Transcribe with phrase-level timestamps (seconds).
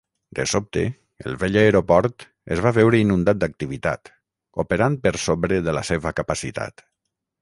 [0.37, 0.83] De sobte,
[1.31, 2.25] el vell aeroport
[2.57, 4.13] es va veure inundat d'activitat,
[4.65, 6.87] operant per sobre de la seva capacitat.